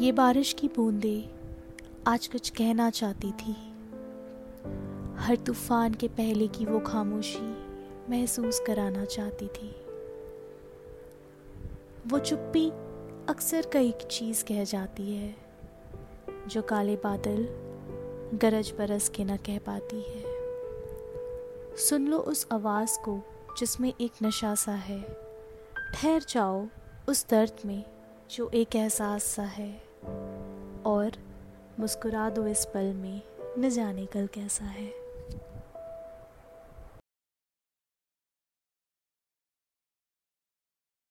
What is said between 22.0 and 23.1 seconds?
लो उस आवाज़